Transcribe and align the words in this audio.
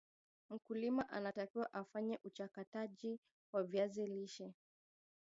mkulima 0.49 1.09
anatakiwa 1.09 1.73
afanye 1.73 2.19
uchakataji 2.23 3.19
wa 3.53 3.63
viazi 3.63 4.05
lishe 4.07 4.53